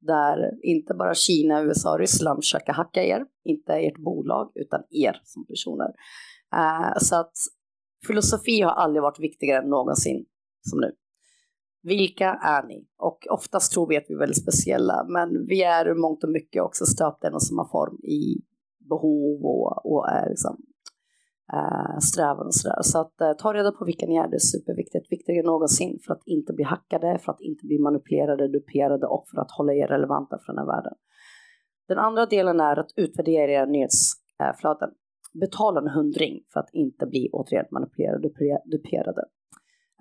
[0.00, 5.20] där inte bara Kina, USA och Ryssland försöker hacka er, inte ert bolag, utan er
[5.24, 5.90] som personer.
[6.56, 7.32] Eh, så att
[8.06, 10.24] filosofi har aldrig varit viktigare än någonsin
[10.70, 10.92] som nu.
[11.82, 12.86] Vilka är ni?
[12.98, 16.30] Och oftast tror vi att vi är väldigt speciella, men vi är i mångt och
[16.30, 18.42] mycket också stöpta i någon samma form i
[18.88, 20.56] behov och, och är liksom,
[21.52, 22.82] äh, strävan och sådär.
[22.82, 25.12] Så att äh, ta reda på vilka ni är, det är superviktigt.
[25.12, 29.24] Viktigare än någonsin för att inte bli hackade, för att inte bli manipulerade, duperade och
[29.30, 30.94] för att hålla er relevanta för den här världen.
[31.88, 34.90] Den andra delen är att utvärdera era nyhetsflöden.
[35.40, 38.34] Betala en hundring för att inte bli återigen manipulerade och
[38.70, 39.24] duperade.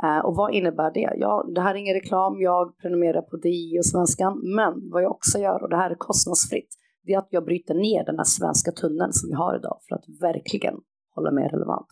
[0.03, 1.13] Eh, och vad innebär det?
[1.17, 5.11] Ja, det här är ingen reklam, jag prenumererar på DI och Svenskan, men vad jag
[5.11, 6.69] också gör, och det här är kostnadsfritt,
[7.03, 9.95] det är att jag bryter ner den här svenska tunneln som vi har idag för
[9.95, 10.75] att verkligen
[11.15, 11.87] hålla mig relevant.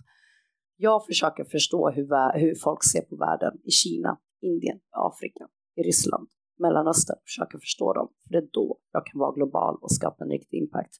[0.77, 6.27] Jag försöker förstå hur, hur folk ser på världen i Kina, Indien, Afrika, i Ryssland,
[6.59, 10.29] Mellanöstern, försöker förstå dem, för det är då jag kan vara global och skapa en
[10.29, 10.93] riktig impact.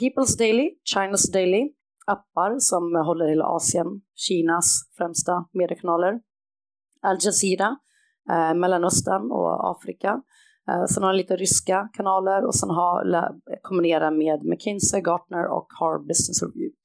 [0.00, 1.72] People's Daily, China's Daily,
[2.06, 4.66] appar som håller hela Asien, Kinas
[4.98, 6.20] främsta mediekanaler.
[7.02, 7.76] Al Jazeera,
[8.30, 10.22] eh, Mellanöstern och Afrika.
[10.68, 15.46] Eh, sen har jag lite ryska kanaler och sen har la- kombinerar med McKinsey, Gartner
[15.56, 16.76] och Harvard Business Review.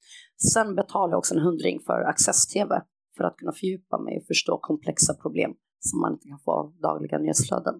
[0.52, 2.82] Sen betalar jag också en hundring för Access-TV
[3.16, 6.74] för att kunna fördjupa mig och förstå komplexa problem som man inte kan få av
[6.80, 7.74] dagliga nyhetsflöden.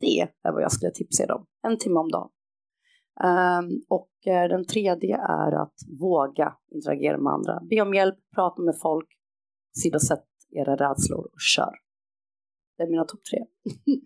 [0.00, 2.28] Det är vad jag skulle tipsa er om, en timme om dagen.
[3.20, 7.60] Ehm, och eh, den tredje är att våga interagera med andra.
[7.70, 9.08] Be om hjälp, prata med folk,
[9.76, 11.74] sidosätt era rädslor och kör.
[12.76, 13.44] Det är mina topp tre.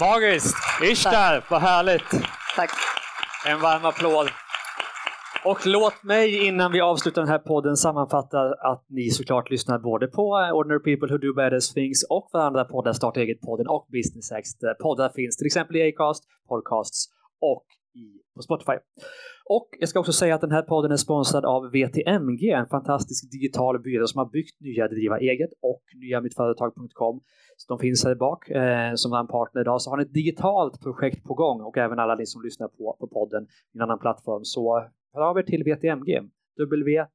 [0.00, 0.56] Magiskt!
[0.82, 2.10] Ishtar, vad härligt!
[2.56, 2.70] Tack.
[3.46, 4.28] En varm applåd.
[5.44, 10.06] Och låt mig innan vi avslutar den här podden sammanfatta att ni såklart lyssnar både
[10.06, 13.86] på eh, Ordinary People Who Do Badass Things och för andra poddar, Starta Eget-podden och
[13.92, 14.58] Business X.
[14.58, 18.76] där Poddar finns till exempel i Acast, Podcasts och i, på Spotify.
[19.48, 23.30] Och jag ska också säga att den här podden är sponsrad av VTMG, en fantastisk
[23.32, 27.20] digital byrå som har byggt nya Driva Eget och nyamittföretag.com.
[27.56, 29.82] Så de finns här bak eh, som en partner idag.
[29.82, 32.96] Så har ni ett digitalt projekt på gång och även alla ni som lyssnar på,
[33.00, 36.20] på podden i en annan plattform så hör av er till VTMG.
[36.58, 37.06] W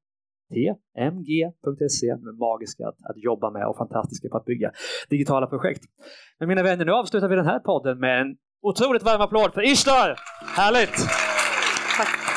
[0.52, 4.72] tmg.se med magiska att, att jobba med och fantastiska på att bygga
[5.10, 5.84] digitala projekt.
[6.40, 9.62] Men mina vänner, nu avslutar vi den här podden med en otroligt varm applåd för
[9.72, 10.20] Ishtar!
[10.56, 11.08] Härligt!
[11.98, 12.31] Tack.